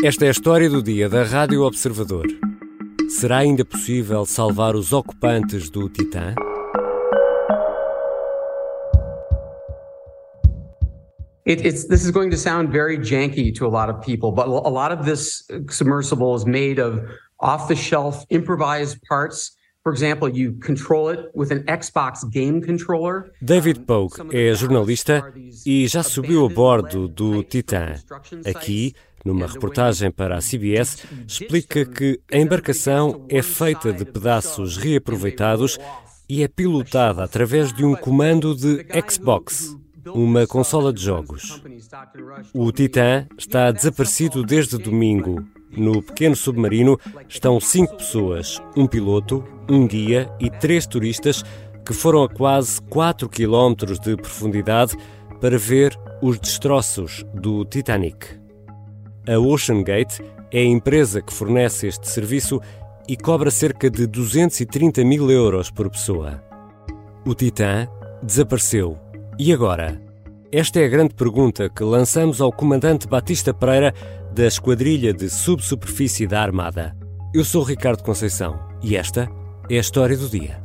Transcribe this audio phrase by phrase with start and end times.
[0.00, 2.24] Esta é a história do dia da Rádio Observador.
[3.08, 6.36] Será ainda possível salvar os ocupantes do Titã?
[11.44, 14.46] It, it's this is going to sound very janky to a lot of people, but
[14.46, 17.02] a lot of this submersible is made of
[17.40, 19.56] off-the-shelf improvised parts.
[19.82, 23.32] For example, you control it with an Xbox game controller.
[23.42, 25.32] David Pogue é jornalista
[25.66, 27.94] e já subiu a bordo do Titan.
[28.44, 28.94] Aqui,
[29.28, 35.78] numa reportagem para a CBS, explica que a embarcação é feita de pedaços reaproveitados
[36.28, 39.76] e é pilotada através de um comando de Xbox
[40.14, 41.62] uma consola de jogos.
[42.54, 45.44] O Titan está desaparecido desde domingo.
[45.70, 51.44] No pequeno submarino estão cinco pessoas, um piloto, um guia e três turistas
[51.84, 54.96] que foram a quase 4 quilómetros de profundidade
[55.40, 58.37] para ver os destroços do Titanic.
[59.28, 62.62] A OceanGate é a empresa que fornece este serviço
[63.06, 66.42] e cobra cerca de 230 mil euros por pessoa.
[67.26, 67.86] O Titan
[68.22, 68.98] desapareceu
[69.38, 70.00] e agora?
[70.50, 73.92] Esta é a grande pergunta que lançamos ao comandante Batista Pereira
[74.32, 76.96] da Esquadrilha de Subsuperfície da Armada.
[77.34, 79.28] Eu sou Ricardo Conceição e esta
[79.68, 80.58] é a história do dia.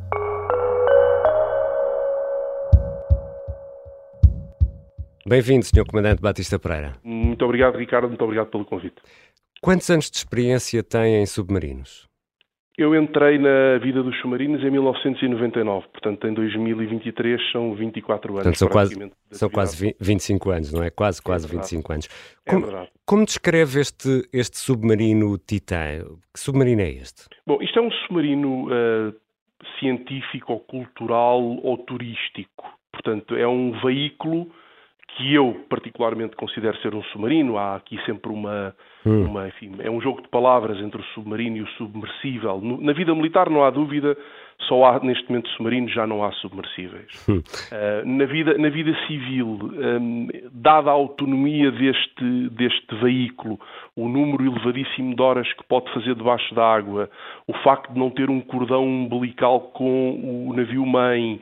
[5.26, 5.86] Bem-vindo, Sr.
[5.86, 6.96] Comandante Batista Pereira.
[7.02, 8.08] Muito obrigado, Ricardo.
[8.08, 8.96] Muito obrigado pelo convite.
[9.62, 12.06] Quantos anos de experiência tem em submarinos?
[12.76, 18.42] Eu entrei na vida dos submarinos em 1999, portanto em 2023 são 24 anos.
[18.42, 20.90] Portanto, são quase, são quase 25 anos, não é?
[20.90, 22.08] Quase, quase é 25 anos.
[22.46, 26.18] Como, é como descreve este, este submarino Titan?
[26.34, 27.28] Que submarino é este?
[27.46, 29.14] Bom, isto é um submarino uh,
[29.78, 32.64] científico ou cultural ou turístico.
[32.92, 34.50] Portanto, é um veículo
[35.16, 37.56] que eu particularmente considero ser um submarino.
[37.56, 38.74] Há aqui sempre uma,
[39.06, 39.26] hum.
[39.26, 42.60] uma enfim, é um jogo de palavras entre o submarino e o submersível.
[42.60, 44.16] No, na vida militar não há dúvida,
[44.68, 47.26] só há neste momento submarinos, já não há submersíveis.
[47.28, 47.38] Hum.
[47.38, 53.58] Uh, na, vida, na vida civil, um, dada a autonomia deste, deste veículo,
[53.96, 57.08] o número elevadíssimo de horas que pode fazer debaixo da água,
[57.46, 61.40] o facto de não ter um cordão umbilical com o navio-mãe,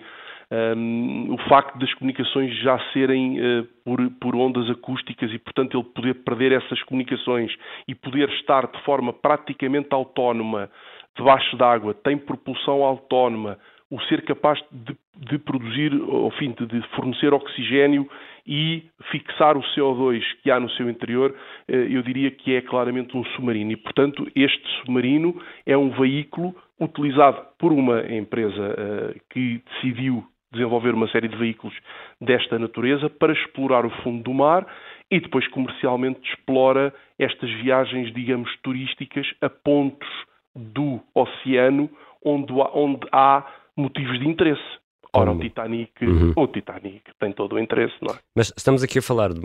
[0.53, 5.85] um, o facto das comunicações já serem uh, por, por, ondas acústicas e, portanto, ele
[5.85, 7.51] poder perder essas comunicações
[7.89, 10.69] e poder estar de forma praticamente autónoma
[11.17, 13.59] debaixo d'água, tem propulsão autónoma,
[13.91, 18.09] o ser capaz de, de produzir, ao fim de, de fornecer oxigênio
[18.47, 23.17] e fixar o CO2 que há no seu interior, uh, eu diria que é claramente
[23.17, 23.73] um submarino.
[23.73, 30.95] E, portanto, este submarino é um veículo utilizado por uma empresa uh, que decidiu desenvolver
[30.95, 31.75] uma série de veículos
[32.21, 34.67] desta natureza para explorar o fundo do mar
[35.11, 40.09] e depois comercialmente explora estas viagens, digamos, turísticas a pontos
[40.55, 41.91] do oceano
[42.25, 43.47] onde há, onde há
[43.77, 44.83] motivos de interesse.
[45.15, 46.33] Ora, o Titanic, uhum.
[46.35, 48.19] o Titanic tem todo o interesse, não é?
[48.34, 49.41] Mas estamos aqui a falar de,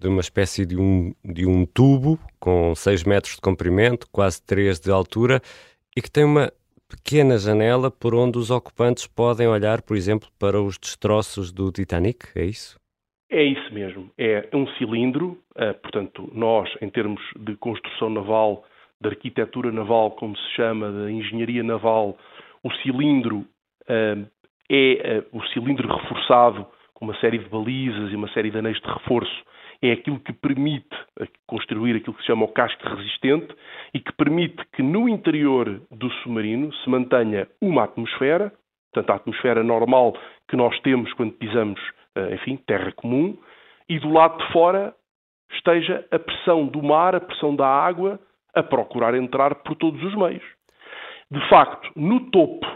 [0.00, 4.80] de, uma espécie de um, de um tubo com 6 metros de comprimento, quase 3
[4.80, 5.40] de altura,
[5.96, 6.50] e que tem uma
[6.96, 12.26] pequena janela por onde os ocupantes podem olhar, por exemplo, para os destroços do Titanic,
[12.36, 12.78] é isso?
[13.30, 14.10] É isso mesmo.
[14.18, 18.64] É um cilindro, uh, portanto, nós, em termos de construção naval,
[19.00, 22.18] de arquitetura naval, como se chama, da engenharia naval,
[22.62, 24.26] o cilindro uh,
[24.70, 28.78] é uh, o cilindro reforçado com uma série de balizas e uma série de anéis
[28.80, 29.42] de reforço
[29.82, 30.96] é aquilo que permite
[31.46, 33.52] construir aquilo que se chama o casco resistente
[33.92, 38.52] e que permite que no interior do submarino se mantenha uma atmosfera,
[38.92, 40.14] portanto a atmosfera normal
[40.48, 41.80] que nós temos quando pisamos,
[42.14, 43.36] eh, enfim, terra comum,
[43.88, 44.94] e do lado de fora
[45.50, 48.20] esteja a pressão do mar, a pressão da água,
[48.54, 50.44] a procurar entrar por todos os meios.
[51.30, 52.66] De facto, no topo,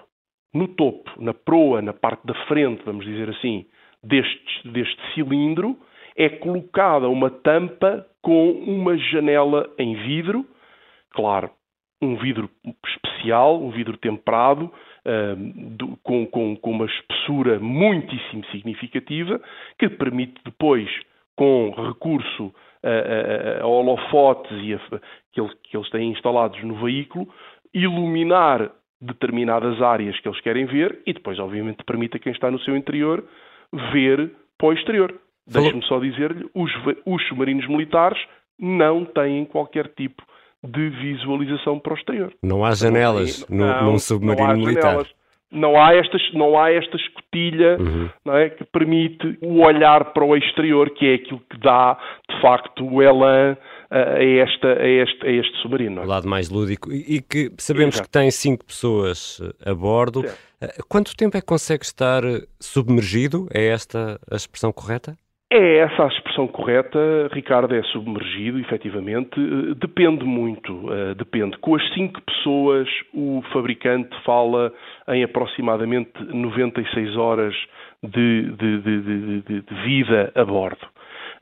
[0.53, 3.67] no topo, na proa, na parte da frente, vamos dizer assim,
[4.03, 5.77] deste, deste cilindro,
[6.17, 10.45] é colocada uma tampa com uma janela em vidro,
[11.11, 11.51] claro,
[12.03, 12.51] um vidro
[12.87, 19.41] especial, um vidro temperado, uh, com, com, com, uma espessura muitíssimo significativa,
[19.79, 20.89] que permite depois,
[21.37, 22.53] com recurso
[22.83, 24.79] a, a, a holofotes e a,
[25.33, 27.29] que, eles, que eles têm instalados no veículo,
[27.73, 28.71] iluminar
[29.01, 32.77] determinadas áreas que eles querem ver e depois, obviamente, permite a quem está no seu
[32.77, 33.23] interior
[33.93, 35.15] ver para o exterior.
[35.47, 36.71] Deixe-me só dizer-lhe, os,
[37.05, 38.19] os submarinos militares
[38.59, 40.23] não têm qualquer tipo
[40.65, 42.33] de visualização para o exterior.
[42.43, 44.83] Não há janelas não, no, não, num submarino não militar.
[44.83, 45.17] Janelas.
[45.49, 48.11] Não há, estas, não há esta escotilha uhum.
[48.25, 51.97] não é, que permite o olhar para o exterior, que é aquilo que dá,
[52.29, 53.57] de facto, o elan
[53.89, 56.01] a, esta, a, este, a este submarino.
[56.01, 56.05] É?
[56.05, 56.93] O lado mais lúdico.
[56.93, 58.09] E, e que sabemos Exato.
[58.09, 60.23] que tem cinco pessoas a bordo.
[60.23, 60.85] Certo.
[60.89, 62.23] Quanto tempo é que consegue estar
[62.61, 63.47] submergido?
[63.55, 65.17] É esta a expressão correta?
[65.49, 66.99] É essa a expressão correta,
[67.33, 69.39] Ricardo, é submergido, efetivamente.
[69.77, 71.57] Depende muito, uh, depende.
[71.59, 74.73] Com as cinco pessoas, o fabricante fala
[75.09, 77.55] em aproximadamente 96 horas
[78.03, 80.85] de, de, de, de vida a bordo.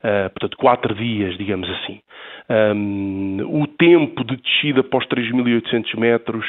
[0.03, 1.99] Uh, portanto, quatro dias, digamos assim.
[2.47, 6.45] Um, o tempo de descida os 3.800 metros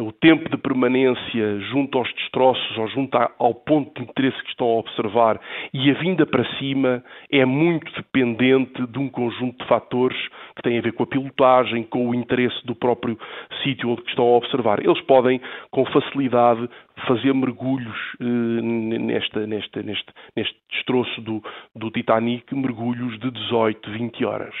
[0.00, 4.66] o tempo de permanência junto aos destroços ou junto ao ponto de interesse que estão
[4.66, 5.40] a observar
[5.72, 10.18] e a vinda para cima é muito dependente de um conjunto de fatores
[10.56, 13.16] que têm a ver com a pilotagem, com o interesse do próprio
[13.62, 14.84] sítio onde estão a observar.
[14.84, 16.68] Eles podem, com facilidade,
[17.06, 21.42] fazer mergulhos eh, nesta, nesta, neste, neste destroço do,
[21.74, 24.54] do Titanic, mergulhos de 18, 20 horas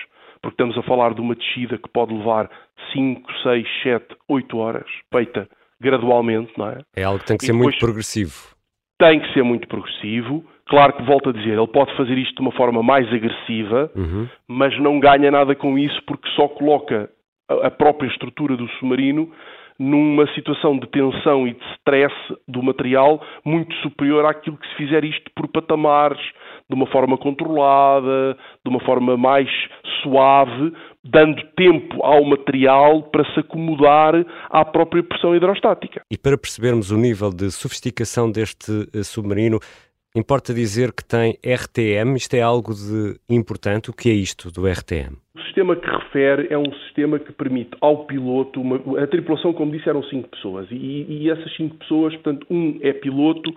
[0.44, 2.50] porque estamos a falar de uma descida que pode levar
[2.92, 5.48] 5, 6, 7, 8 horas, feita
[5.80, 6.78] gradualmente, não é?
[6.94, 8.54] É algo que tem que e ser muito progressivo.
[8.98, 10.44] Tem que ser muito progressivo.
[10.66, 14.28] Claro que, volto a dizer, ele pode fazer isto de uma forma mais agressiva, uhum.
[14.46, 17.10] mas não ganha nada com isso porque só coloca
[17.48, 19.30] a própria estrutura do submarino
[19.78, 22.14] numa situação de tensão e de stress
[22.46, 26.20] do material muito superior àquilo que se fizer isto por patamares,
[26.68, 29.48] de uma forma controlada, de uma forma mais
[30.02, 30.72] suave,
[31.04, 34.14] dando tempo ao material para se acomodar
[34.50, 36.02] à própria pressão hidrostática.
[36.10, 39.58] E para percebermos o nível de sofisticação deste eh, submarino,
[40.16, 43.90] Importa dizer que tem RTM, isto é algo de importante.
[43.90, 45.16] O que é isto do RTM?
[45.34, 49.72] O sistema que refere é um sistema que permite ao piloto, uma, a tripulação, como
[49.72, 53.52] disse, eram cinco pessoas, e, e essas cinco pessoas, portanto, um é piloto,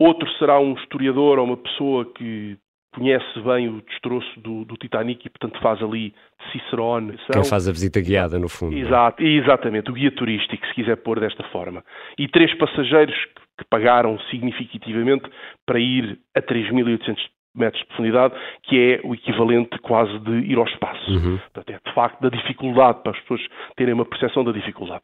[0.00, 2.56] outro será um historiador ou uma pessoa que
[2.92, 6.12] conhece bem o destroço do, do, Titanic e, portanto, faz ali
[6.50, 7.16] Cicerone.
[7.32, 8.76] Quem faz a visita guiada, no fundo.
[8.76, 8.80] É?
[8.80, 11.84] Exato, exatamente, o guia turístico, se quiser pôr desta forma.
[12.18, 13.14] E três passageiros
[13.56, 15.30] que pagaram significativamente
[15.66, 17.16] para ir a 3.800
[17.54, 21.10] metros de profundidade, que é o equivalente quase de ir ao espaço.
[21.10, 21.38] Uhum.
[21.38, 23.40] Portanto, é de facto da dificuldade, para as pessoas
[23.76, 25.02] terem uma percepção da dificuldade.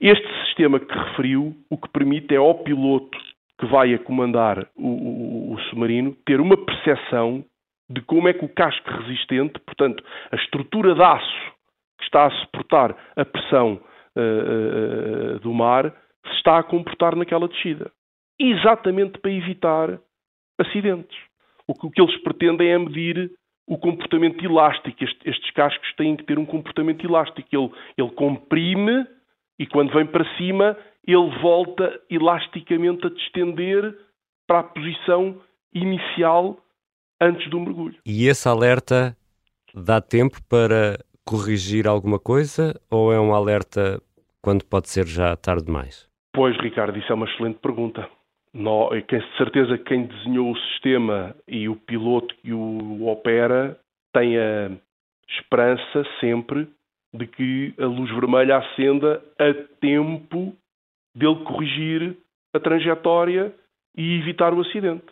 [0.00, 3.18] Este sistema que referiu, o que permite é ao piloto
[3.62, 7.44] que vai a comandar o, o, o submarino ter uma percepção
[7.88, 11.52] de como é que o casco resistente, portanto, a estrutura de aço
[11.96, 13.80] que está a suportar a pressão
[14.16, 15.94] uh, uh, do mar,
[16.26, 17.92] se está a comportar naquela descida.
[18.36, 20.00] Exatamente para evitar
[20.58, 21.16] acidentes.
[21.68, 23.30] O que, o que eles pretendem é medir
[23.68, 25.04] o comportamento elástico.
[25.04, 27.48] Este, estes cascos têm que ter um comportamento elástico.
[27.52, 29.06] Ele, ele comprime
[29.56, 30.76] e quando vem para cima,
[31.06, 33.96] ele volta elasticamente a distender
[34.46, 35.40] para a posição
[35.74, 36.58] inicial
[37.20, 37.96] antes do mergulho.
[38.06, 39.16] E esse alerta
[39.74, 44.00] dá tempo para corrigir alguma coisa ou é um alerta
[44.42, 46.08] quando pode ser já tarde demais?
[46.34, 48.08] Pois, Ricardo, isso é uma excelente pergunta.
[48.52, 53.78] No, de certeza que quem desenhou o sistema e o piloto que o opera
[54.12, 54.70] tem a
[55.28, 56.68] esperança sempre
[57.14, 60.54] de que a luz vermelha acenda a tempo
[61.14, 62.16] dele corrigir
[62.54, 63.54] a trajetória
[63.96, 65.06] e evitar o acidente.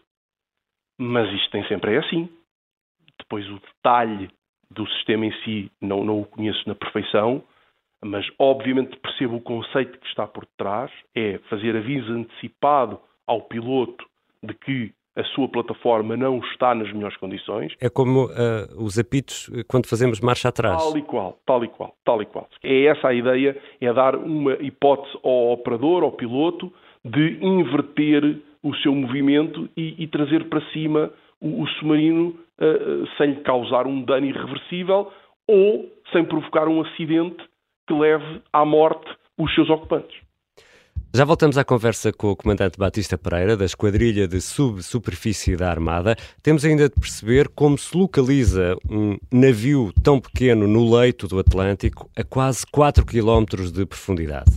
[0.98, 2.28] Mas isto tem sempre é assim.
[3.18, 4.30] Depois o detalhe
[4.70, 7.42] do sistema em si não, não o conheço na perfeição,
[8.02, 14.04] mas obviamente percebo o conceito que está por trás, é fazer aviso antecipado ao piloto
[14.42, 17.74] de que a sua plataforma não está nas melhores condições.
[17.80, 20.82] É como uh, os apitos quando fazemos marcha atrás.
[20.82, 22.48] Tal e qual, tal e qual, tal e qual.
[22.62, 26.72] É essa a ideia, é dar uma hipótese ao operador, ao piloto,
[27.04, 31.10] de inverter o seu movimento e, e trazer para cima
[31.40, 35.10] o, o submarino uh, sem lhe causar um dano irreversível
[35.48, 37.42] ou sem provocar um acidente
[37.86, 40.16] que leve à morte os seus ocupantes.
[41.12, 46.16] Já voltamos à conversa com o comandante Batista Pereira, da Esquadrilha de Subsuperfície da Armada.
[46.40, 52.08] Temos ainda de perceber como se localiza um navio tão pequeno no leito do Atlântico,
[52.16, 54.52] a quase 4 km de profundidade.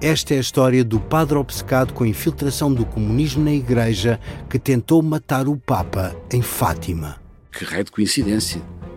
[0.00, 4.58] Esta é a história do padre obcecado com a infiltração do comunismo na Igreja que
[4.58, 7.20] tentou matar o Papa em Fátima.
[7.52, 8.73] Que raio de coincidência!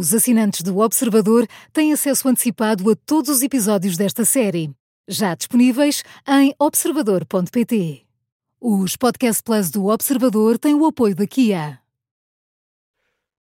[0.00, 4.70] Os assinantes do Observador têm acesso antecipado a todos os episódios desta série,
[5.06, 8.06] já disponíveis em observador.pt.
[8.58, 11.80] Os Podcast Plus do Observador têm o apoio da Kia.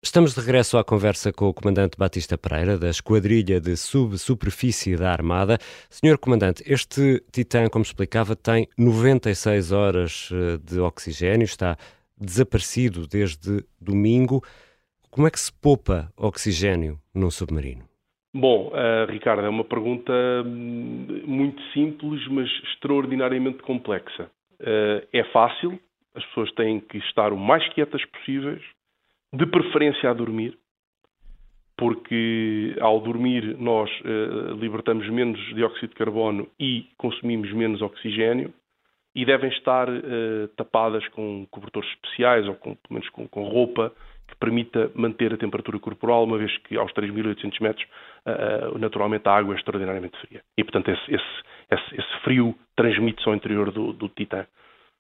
[0.02, 5.12] Estamos de regresso à conversa com o Comandante Batista Pereira, da Esquadrilha de Subsuperfície da
[5.12, 5.60] Armada.
[5.92, 11.78] Senhor Comandante, este Titã, como explicava, tem 96 horas eh, de oxigênio, está
[12.20, 14.44] desaparecido desde domingo.
[15.18, 17.82] Como é que se poupa oxigênio num submarino?
[18.36, 20.14] Bom, uh, Ricardo, é uma pergunta
[20.46, 24.30] hum, muito simples, mas extraordinariamente complexa.
[24.62, 25.80] Uh, é fácil,
[26.14, 28.62] as pessoas têm que estar o mais quietas possíveis,
[29.34, 30.56] de preferência a dormir,
[31.76, 38.54] porque ao dormir nós uh, libertamos menos dióxido de carbono e consumimos menos oxigênio
[39.16, 39.88] e devem estar
[40.56, 43.92] tapadas com cobertores especiais ou com, pelo menos com, com roupa
[44.28, 47.86] que permita manter a temperatura corporal, uma vez que aos 3.800 metros
[48.26, 50.42] uh, naturalmente a água é extraordinariamente fria.
[50.58, 54.46] E, portanto, esse, esse, esse, esse frio transmite-se ao interior do, do Titã.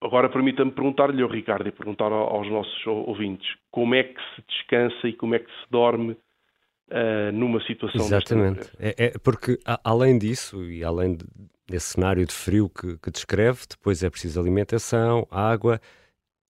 [0.01, 5.07] Agora, permita-me perguntar-lhe ao Ricardo e perguntar aos nossos ouvintes como é que se descansa
[5.07, 8.69] e como é que se dorme uh, numa situação Exatamente.
[8.79, 11.25] É, é, porque, a, além disso, e além de,
[11.67, 15.81] desse cenário de frio que, que descreve, depois é preciso alimentação, água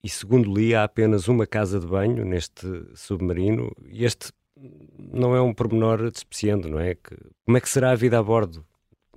[0.08, 4.32] e segundo li, há apenas uma casa de banho neste submarino e este
[4.98, 6.96] não é um pormenor despreciando, não é?
[6.96, 7.14] Que,
[7.46, 8.64] como é que será a vida a bordo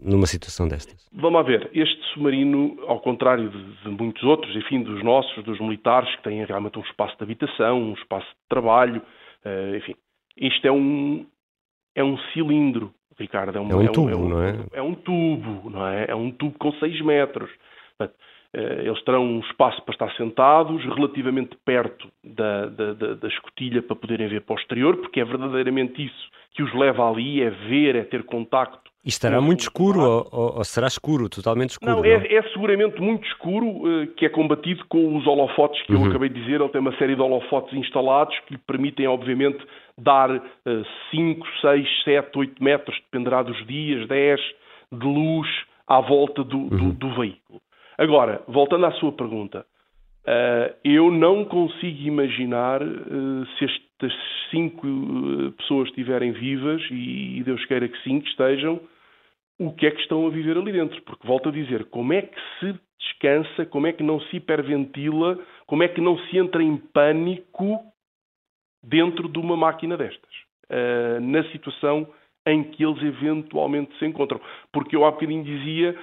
[0.03, 1.09] numa situação destas?
[1.13, 1.71] Vamos ver.
[1.73, 6.45] Este submarino, ao contrário de, de, muitos outros, enfim, dos nossos, dos militares, que têm
[6.45, 9.01] realmente um espaço de habitação, um espaço de trabalho,
[9.47, 9.95] uh, enfim,
[10.37, 11.25] isto é um,
[11.95, 13.57] é um cilindro, Ricardo.
[13.57, 14.67] É um, é um tubo, é um, não é?
[14.73, 16.07] É um tubo, não é?
[16.09, 17.49] É um tubo com 6 metros.
[17.97, 18.19] Portanto,
[18.53, 23.95] eles terão um espaço para estar sentados, relativamente perto da, da, da, da, escotilha para
[23.95, 27.97] poderem ver para o exterior, porque é verdadeiramente isso que os leva ali, é ver,
[27.97, 28.91] é ter contacto.
[29.05, 31.91] E estará muito escuro ou, ou, será escuro, totalmente escuro?
[31.91, 32.05] Não, não?
[32.05, 36.05] É, é, seguramente muito escuro, uh, que é combatido com os holofotes que uhum.
[36.05, 36.61] eu acabei de dizer.
[36.61, 39.65] Ele tem uma série de holofotes instalados que lhe permitem, obviamente,
[39.97, 40.43] dar uh,
[41.11, 44.41] 5, 6, 7, 8 metros, dependerá dos dias, 10,
[44.93, 45.49] de luz
[45.89, 46.69] à volta do, uhum.
[46.69, 47.61] do, do veículo.
[48.01, 49.67] Agora, voltando à sua pergunta,
[50.27, 54.13] uh, eu não consigo imaginar uh, se estas
[54.51, 58.81] cinco uh, pessoas estiverem vivas, e Deus queira que sim, que estejam,
[59.59, 60.99] o que é que estão a viver ali dentro.
[61.03, 65.39] Porque, volto a dizer, como é que se descansa, como é que não se hiperventila,
[65.67, 67.81] como é que não se entra em pânico
[68.83, 70.31] dentro de uma máquina destas,
[71.21, 72.09] na situação
[72.47, 74.41] em que eles eventualmente se encontram.
[74.73, 75.95] Porque eu há bocadinho dizia,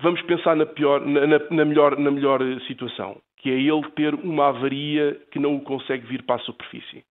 [0.00, 4.48] vamos pensar na, pior, na, na, melhor, na melhor situação, que é ele ter uma
[4.48, 7.04] avaria que não o consegue vir para a superfície.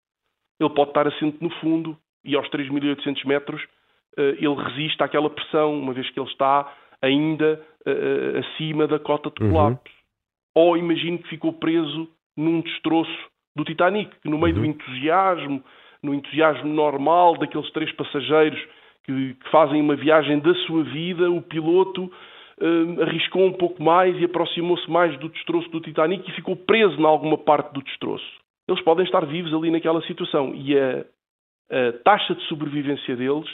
[0.60, 3.62] Ele pode estar assente no fundo e aos 3.800 metros
[4.18, 9.30] eh, ele resiste àquela pressão, uma vez que ele está ainda uh, acima da cota
[9.30, 9.82] de colapso.
[9.86, 9.94] Uhum.
[10.56, 14.62] Ou imagine que ficou preso num destroço do Titanic, que no meio uhum.
[14.62, 15.64] do entusiasmo,
[16.02, 18.60] no entusiasmo normal daqueles três passageiros
[19.04, 22.12] que, que fazem uma viagem da sua vida, o piloto
[22.62, 27.00] uh, arriscou um pouco mais e aproximou-se mais do destroço do Titanic e ficou preso
[27.00, 28.26] em alguma parte do destroço.
[28.68, 31.06] Eles podem estar vivos ali naquela situação e a,
[31.70, 33.48] a taxa de sobrevivência deles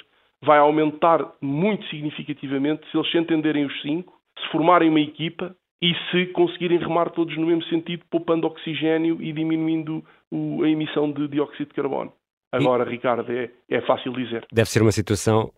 [0.44, 5.94] vai aumentar muito significativamente se eles se entenderem os cinco, se formarem uma equipa e
[6.10, 11.28] se conseguirem remar todos no mesmo sentido, poupando oxigênio e diminuindo o, a emissão de
[11.28, 12.14] dióxido de carbono.
[12.52, 12.84] Agora.
[12.84, 14.46] Ricardo, é, é fácil dizer.
[14.52, 15.52] Deve ser uma situação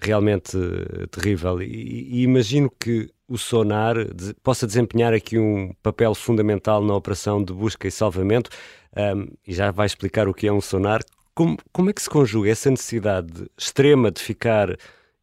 [0.00, 1.60] realmente eh, terrível.
[1.62, 3.96] E, e, imagino que o sonar
[4.42, 8.50] possa desempenhar aqui um papel fundamental na operação de busca e salvamento.
[8.96, 11.00] Um, e já vai explicar o que é um sonar.
[11.34, 14.74] Como, como é que se conjuga essa necessidade extrema de ficar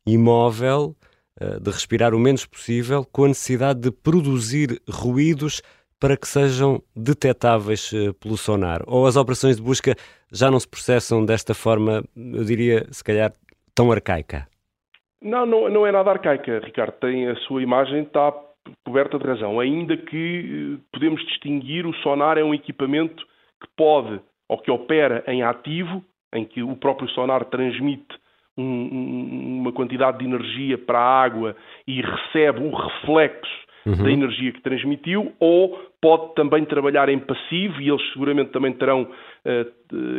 [0.06, 0.96] imóvel,
[1.42, 5.62] uh, de respirar o menos possível, com a necessidade de produzir ruídos
[6.00, 8.84] para que sejam detetáveis uh, pelo sonar?
[8.86, 9.96] Ou as operações de busca
[10.32, 13.34] já não se processam desta forma, eu diria, se calhar,
[13.74, 14.48] tão arcaica?
[15.26, 16.94] Não, não, não é nada arcaica, Ricardo.
[17.00, 18.32] Tem a sua imagem está
[18.86, 19.60] coberta de razão.
[19.60, 23.26] Ainda que eh, podemos distinguir, o sonar é um equipamento
[23.60, 28.16] que pode ou que opera em ativo, em que o próprio sonar transmite
[28.56, 31.56] um, uma quantidade de energia para a água
[31.88, 34.04] e recebe o reflexo uhum.
[34.04, 39.08] da energia que transmitiu, ou pode também trabalhar em passivo, e eles seguramente também terão
[39.46, 39.68] eh,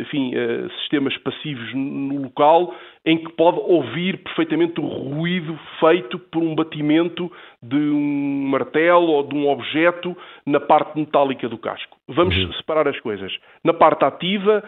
[0.02, 2.72] enfim, eh, sistemas passivos no local,
[3.04, 7.30] em que pode ouvir perfeitamente o ruído feito por um batimento
[7.60, 11.96] de um martelo ou de um objeto na parte metálica do casco.
[12.06, 12.52] Vamos uhum.
[12.52, 13.32] separar as coisas.
[13.64, 14.62] Na parte ativa,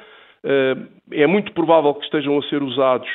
[1.12, 3.09] é muito provável que estejam a ser usados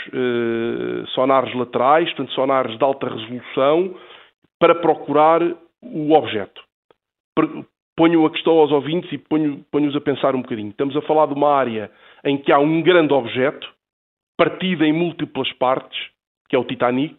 [1.14, 3.96] sonares laterais, portanto, sonares de alta resolução,
[4.60, 5.42] para procurar
[5.84, 6.64] o objeto.
[7.96, 10.70] Ponho a questão aos ouvintes e ponho-os ponho a pensar um bocadinho.
[10.70, 11.92] Estamos a falar de uma área
[12.24, 13.68] em que há um grande objeto,
[14.38, 15.98] partido em múltiplas partes,
[16.50, 17.18] que é o Titanic,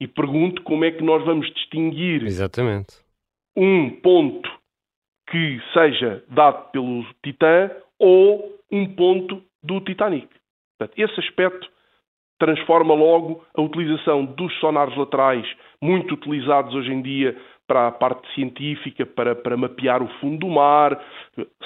[0.00, 2.96] e pergunto como é que nós vamos distinguir Exatamente.
[3.56, 4.50] um ponto
[5.30, 10.28] que seja dado pelo Titã ou um ponto do Titanic.
[10.78, 11.70] Portanto, esse aspecto
[12.42, 15.46] transforma logo a utilização dos sonares laterais,
[15.80, 17.36] muito utilizados hoje em dia
[17.68, 21.00] para a parte científica, para, para mapear o fundo do mar,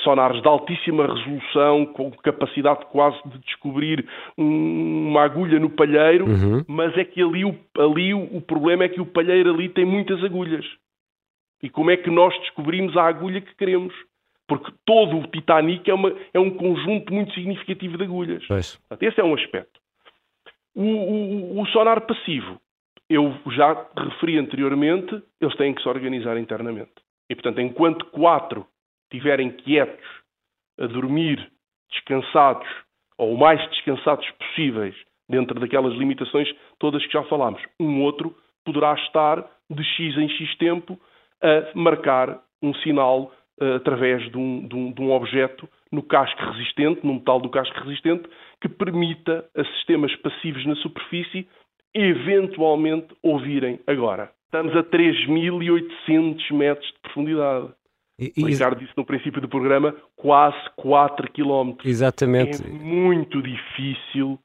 [0.05, 4.07] sonares de altíssima resolução, com capacidade quase de descobrir
[4.37, 6.63] um, uma agulha no palheiro, uhum.
[6.69, 9.87] mas é que ali, o, ali o, o problema é que o palheiro ali tem
[9.87, 10.67] muitas agulhas.
[11.63, 13.95] E como é que nós descobrimos a agulha que queremos?
[14.47, 18.45] Porque todo o Titanic é, uma, é um conjunto muito significativo de agulhas.
[18.47, 18.79] Pois.
[19.01, 19.86] Esse é um aspecto.
[20.77, 22.61] O, o, o, sonar passivo,
[23.09, 26.93] eu já referi anteriormente, eles têm que se organizar internamente.
[27.31, 28.67] E, portanto, enquanto quatro
[29.05, 30.07] estiverem quietos,
[30.79, 31.51] a dormir,
[31.91, 32.69] descansados,
[33.17, 34.95] ou o mais descansados possíveis,
[35.27, 40.59] dentro daquelas limitações todas que já falámos, um outro poderá estar de X em X
[40.59, 41.01] tempo
[41.43, 43.33] a marcar um sinal
[43.77, 47.79] através de um, de, um, de um objeto no casco resistente, no metal do casco
[47.81, 48.29] resistente,
[48.61, 51.49] que permita a sistemas passivos na superfície
[51.95, 54.31] eventualmente ouvirem agora.
[54.45, 57.69] Estamos a 3.800 metros de profundidade.
[58.19, 58.43] E, e...
[58.43, 61.77] O Ricardo disse no princípio do programa quase 4 km.
[61.85, 62.63] Exatamente.
[62.65, 64.39] É muito difícil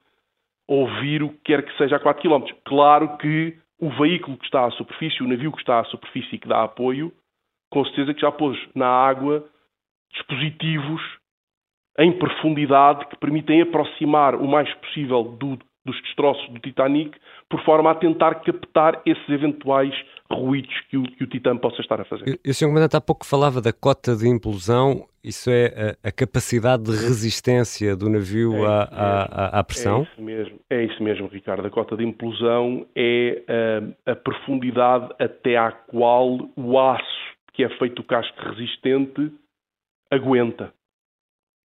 [0.67, 2.45] ouvir o que quer que seja a 4 km.
[2.65, 6.39] Claro que o veículo que está à superfície, o navio que está à superfície e
[6.39, 7.11] que dá apoio,
[7.71, 9.43] com certeza que já pôs na água
[10.13, 11.01] dispositivos
[11.97, 17.17] em profundidade que permitem aproximar o mais possível do, dos destroços do Titanic,
[17.49, 19.93] por forma a tentar captar esses eventuais
[20.31, 22.39] ruídos que o, que o Titã possa estar a fazer.
[22.45, 22.67] O Sr.
[22.67, 27.95] Comandante há pouco falava da cota de implosão, isso é a, a capacidade de resistência
[27.95, 29.99] do navio é à, à, à, pressão?
[29.99, 31.67] É isso, mesmo, é isso mesmo, Ricardo.
[31.67, 33.43] A cota de implosão é
[34.07, 39.31] a, a profundidade até à qual o aço que é feito o casco resistente
[40.11, 40.73] aguenta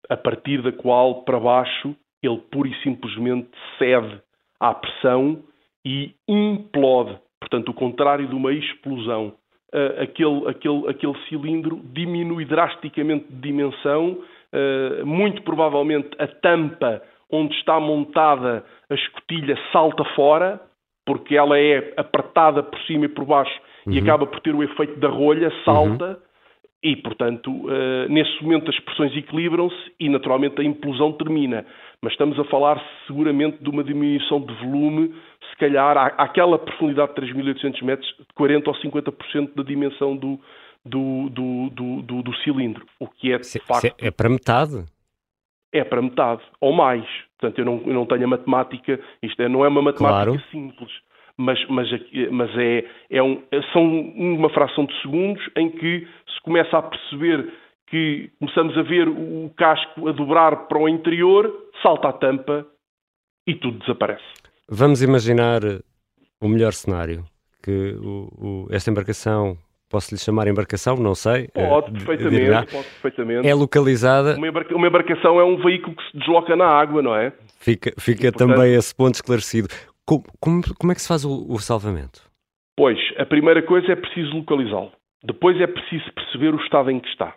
[0.10, 4.22] a partir da qual, para baixo, ele pura e simplesmente cede
[4.60, 5.44] à pressão
[5.86, 7.18] e implode.
[7.40, 9.34] Portanto, o contrário de uma explosão.
[9.74, 14.20] Uh, aquele, aquele, aquele cilindro diminui drasticamente de dimensão,
[14.54, 20.62] uh, muito provavelmente a tampa onde está montada a escotilha salta fora,
[21.06, 23.94] porque ela é apertada por cima e por baixo uhum.
[23.94, 26.06] e acaba por ter o efeito da rolha, salta.
[26.06, 26.36] Uhum
[26.86, 31.66] e, portanto, uh, nesse momento as pressões equilibram-se e, naturalmente, a implosão termina.
[32.00, 35.12] Mas estamos a falar seguramente de uma diminuição de volume,
[35.50, 40.40] se calhar, à, àquela profundidade de 3.800 metros, de 40% ou 50% da dimensão do,
[40.86, 42.86] do, do, do, do, cilindro.
[43.00, 43.92] O que é, de se, facto...
[44.00, 44.86] É para metade?
[45.74, 47.04] É para metade, ou mais.
[47.40, 50.44] Portanto, eu não, eu não tenho a matemática, isto é, não é uma matemática claro.
[50.52, 50.92] simples
[51.38, 51.88] mas, mas,
[52.32, 53.42] mas é, é um,
[53.74, 57.52] são uma fração de segundos em que se começa a perceber
[57.88, 62.66] que começamos a ver o casco a dobrar para o interior, salta a tampa
[63.46, 64.24] e tudo desaparece.
[64.70, 65.62] Vamos imaginar
[66.42, 67.24] o melhor cenário,
[67.64, 69.58] que o, o, esta embarcação,
[69.90, 71.48] posso lhe chamar embarcação, não sei.
[71.50, 73.48] Pode, uh, perfeitamente, pode perfeitamente.
[73.48, 74.36] É localizada...
[74.36, 77.32] Uma, embarca, uma, embarcação é um veículo que se desloca na água, não é?
[77.60, 79.70] Fica, fica e, portanto, também esse ponto esclarecido.
[80.06, 82.22] Como, como, como é que se faz o, o salvamento?
[82.78, 84.92] Pois, a primeira coisa é preciso localizá-lo.
[85.24, 87.36] Depois é preciso perceber o estado em que está.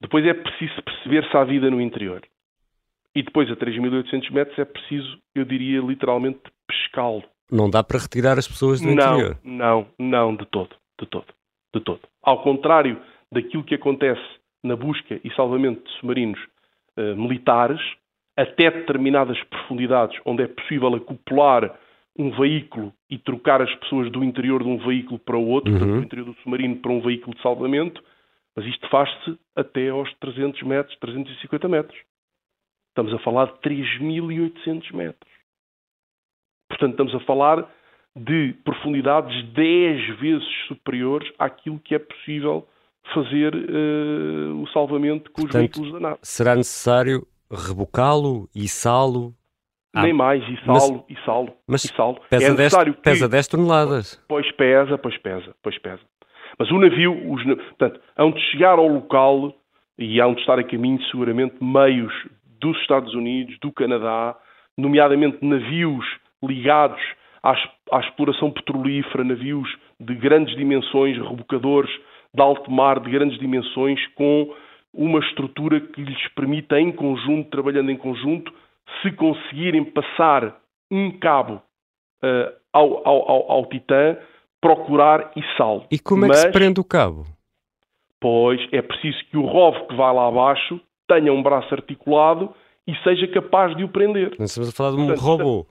[0.00, 2.22] Depois é preciso perceber se há vida no interior.
[3.14, 7.22] E depois, a 3.800 metros, é preciso, eu diria literalmente, pescá-lo.
[7.50, 9.38] Não dá para retirar as pessoas do não, interior?
[9.44, 11.26] Não, não, de todo, de todo,
[11.74, 12.00] de todo.
[12.22, 14.22] Ao contrário daquilo que acontece
[14.64, 16.40] na busca e salvamento de submarinos
[16.96, 17.80] uh, militares,
[18.36, 21.78] até determinadas profundidades onde é possível acoplar
[22.18, 25.78] um veículo e trocar as pessoas do interior de um veículo para o outro, uhum.
[25.78, 28.02] portanto, do interior do submarino para um veículo de salvamento,
[28.54, 31.98] mas isto faz-se até aos 300 metros, 350 metros.
[32.90, 35.32] Estamos a falar de 3.800 metros.
[36.68, 37.70] Portanto, estamos a falar
[38.14, 42.68] de profundidades 10 vezes superiores àquilo que é possível
[43.14, 46.18] fazer uh, o salvamento com Portanto, os veículos da nave.
[46.22, 49.34] Será necessário rebocá-lo, içá-lo,
[49.94, 52.18] ah, Nem mais, e salo, e salo, mas e salo.
[52.30, 52.92] Pesa, é 10, que...
[52.92, 54.24] pesa 10 toneladas.
[54.28, 56.00] Pois pesa, pois pesa, pois pesa.
[56.58, 59.54] Mas o navio, os, portanto, hão de chegar ao local
[59.98, 62.12] e hão de estar a caminho seguramente meios
[62.60, 64.36] dos Estados Unidos, do Canadá,
[64.76, 66.04] nomeadamente navios
[66.42, 67.00] ligados
[67.42, 67.52] à,
[67.90, 69.68] à exploração petrolífera, navios
[70.00, 71.90] de grandes dimensões, rebocadores
[72.34, 74.54] de alto mar de grandes dimensões, com
[74.94, 78.52] uma estrutura que lhes permita, em conjunto, trabalhando em conjunto,
[79.02, 81.62] se conseguirem passar um cabo
[82.22, 84.16] uh, ao, ao, ao, Titã,
[84.60, 85.86] procurar içá-lo.
[85.90, 87.26] E como é que Mas, se prende o cabo?
[88.20, 92.54] Pois é preciso que o ROV que vai lá abaixo tenha um braço articulado
[92.86, 94.34] e seja capaz de o prender.
[94.38, 95.66] Não estamos a falar de um Portanto, robô.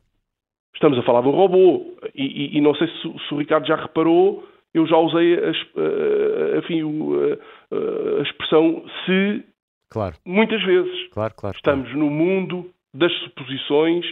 [0.74, 1.98] Estamos a falar de um robô.
[2.16, 5.50] E, e, e não sei se, se, o Ricardo já reparou, eu já usei a,
[5.50, 9.46] a, enfim, a, a expressão se
[9.90, 10.16] claro.
[10.26, 11.10] muitas vezes.
[11.10, 12.00] Claro, claro, Estamos claro.
[12.00, 14.06] no mundo das suposições.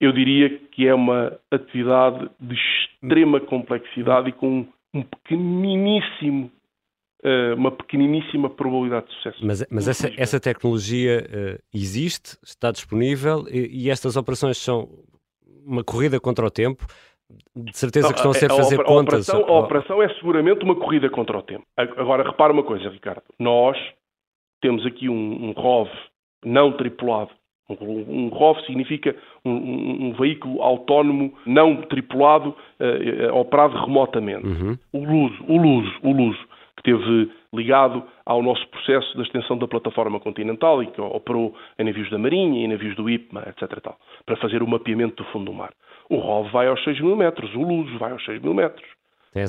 [0.00, 6.50] Eu diria que é uma atividade de extrema complexidade e com um pequeniníssimo
[7.22, 9.44] eh, uma pequeniníssima probabilidade de sucesso.
[9.44, 14.88] Mas, mas essa, essa, tecnologia uh, existe, está disponível e, e, estas operações são
[15.64, 16.86] uma corrida contra o tempo.
[17.56, 19.28] De certeza que estão a ser a, fazer a, contas.
[19.28, 21.66] Operação, a operação é seguramente uma corrida contra o tempo.
[21.76, 23.22] Agora, repara uma coisa, Ricardo.
[23.40, 23.76] Nós
[24.60, 25.90] temos aqui um, um ROV
[26.44, 27.30] não tripulado.
[27.68, 34.46] Um, ROV significa um, um, um, veículo autónomo não tripulado, uh, operado remotamente.
[34.46, 34.78] Uhum.
[34.92, 39.66] O Luso, o Luso, o Luso que esteve ligado ao nosso processo da extensão da
[39.66, 43.80] plataforma continental e que operou em navios da Marinha e navios do IPMA, etc.
[43.80, 45.72] Tal, para fazer o mapeamento do fundo do mar.
[46.08, 48.86] O ROV vai aos 6 mil metros, o Luso vai aos 6 mil metros.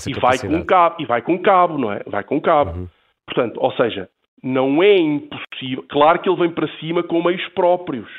[0.09, 2.01] e vai com cabo, e vai com cabo, não é?
[2.07, 2.71] Vai com cabo.
[2.71, 2.87] Uhum.
[3.25, 4.09] Portanto, ou seja,
[4.43, 5.46] não é impossível.
[5.89, 8.09] Claro que ele vem para cima com meios próprios.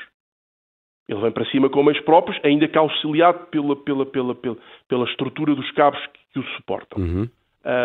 [1.09, 4.57] Ele vem para cima com meios próprios, ainda que auxiliado pela, pela, pela, pela,
[4.88, 7.03] pela estrutura dos cabos que, que o suportam.
[7.03, 7.29] Uhum.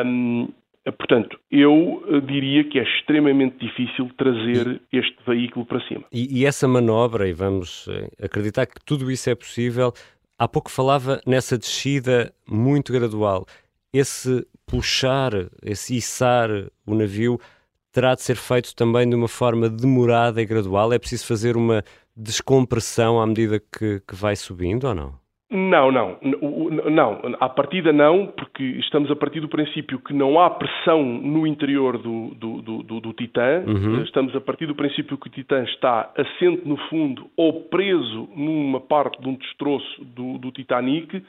[0.06, 0.50] Um,
[0.98, 6.04] portanto, eu eh, diria que é extremamente difícil trazer este veículo para cima.
[6.12, 9.94] E, e, essa manobra, e vamos eh, acreditar que tudo isso é possível,
[10.38, 13.46] há pouco falava nessa descida muito gradual.
[13.94, 15.32] Esse puxar,
[15.64, 16.50] esse içar
[16.86, 17.40] o navio
[17.94, 20.92] terá de ser feito também de uma forma demorada e gradual?
[20.92, 21.84] É preciso fazer uma
[22.16, 25.24] descompressão à medida que, que vai subindo ou não?
[25.54, 26.18] Não, não,
[26.90, 27.22] não.
[27.40, 32.00] À partida não, porque estamos a partir do princípio que não há pressão no interior
[32.00, 33.64] do, do, do, do Titã.
[33.68, 34.02] Uhum.
[34.02, 38.82] Estamos a partir do princípio que o Titã está assente no fundo ou preso numa
[38.82, 41.24] parte de um destroço do, do Titanic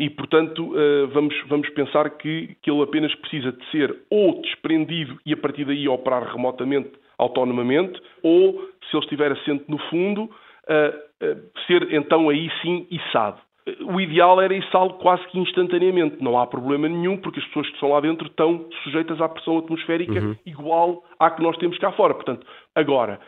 [0.00, 5.18] e, portanto, uh, vamos, vamos pensar que, que ele apenas precisa de ser ou desprendido
[5.26, 10.26] e a partir daí operar remotamente, autonomamente, ou, se ele estiver assente no fundo, uh,
[10.26, 13.38] uh, ser então aí sim içado
[13.82, 16.16] o ideal era içá-lo quase que instantaneamente.
[16.20, 19.58] Não há problema nenhum, porque as pessoas que estão lá dentro estão sujeitas à pressão
[19.58, 20.34] atmosférica uhum.
[20.46, 22.14] igual à que nós temos cá fora.
[22.14, 23.20] Portanto, agora,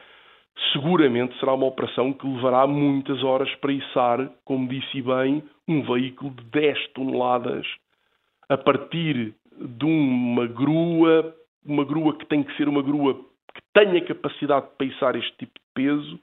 [0.72, 6.30] seguramente será uma operação que levará muitas horas para içar, como disse bem, um veículo
[6.30, 7.66] de 10 toneladas
[8.48, 14.00] a partir de uma grua, uma grua que tem que ser uma grua que tenha
[14.02, 16.20] capacidade para içar este tipo de peso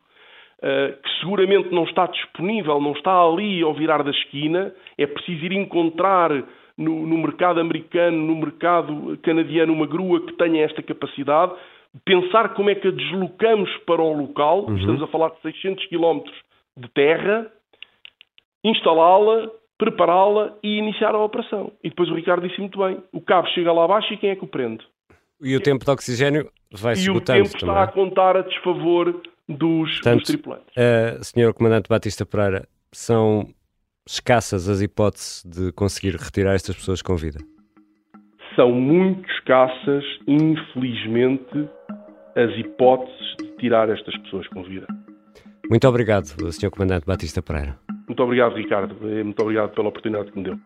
[0.62, 5.46] eh, que seguramente não está disponível, não está ali ao virar da esquina, é preciso
[5.46, 6.32] ir encontrar
[6.78, 11.54] no, no, mercado americano, no mercado canadiano, uma grua que tenha esta capacidade,
[12.04, 14.78] pensar como é que a deslocamos para o local, uhum.
[14.78, 16.24] estamos a falar de 600 km
[16.76, 17.50] de terra,
[18.64, 21.72] instalá-la, prepará-la e iniciar a operação.
[21.84, 24.36] E depois o Ricardo disse muito bem, o cabo chega lá abaixo e quem é
[24.36, 24.86] que o prende?
[25.42, 27.84] E o tempo de oxigênio vai se E o tempo está também.
[27.84, 30.68] a contar a desfavor dos, Portanto, dos tripulantes.
[30.76, 33.48] Uh, Senhor Comandante Batista Pereira, são
[34.06, 37.40] escassas as hipóteses de conseguir retirar estas pessoas com vida?
[38.56, 41.70] São muito escassas, infelizmente,
[42.36, 44.88] as hipóteses de tirar estas pessoas com vida.
[45.70, 47.78] Muito obrigado, Senhor Comandante Batista Pereira.
[48.08, 48.96] Muito obrigado, Ricardo.
[49.24, 50.60] Muito obrigado pela oportunidade que me deu.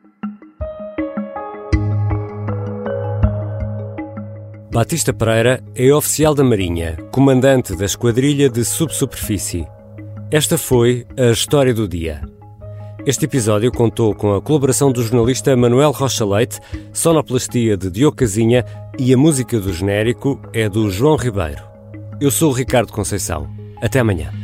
[4.72, 9.68] Batista Pereira é oficial da Marinha, comandante da Esquadrilha de Subsuperfície.
[10.32, 12.22] Esta foi a história do dia.
[13.06, 16.60] Este episódio contou com a colaboração do jornalista Manuel Rocha Leite,
[16.94, 18.66] sonoplastia de Diogo Casinha
[18.98, 21.62] e a música do genérico é do João Ribeiro.
[22.20, 23.48] Eu sou o Ricardo Conceição.
[23.82, 24.43] Até amanhã.